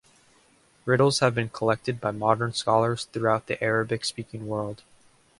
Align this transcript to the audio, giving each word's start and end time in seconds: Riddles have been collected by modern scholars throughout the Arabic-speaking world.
Riddles 0.83 1.19
have 1.19 1.35
been 1.35 1.49
collected 1.49 2.01
by 2.01 2.09
modern 2.09 2.53
scholars 2.53 3.05
throughout 3.05 3.45
the 3.45 3.63
Arabic-speaking 3.63 4.47
world. 4.47 4.81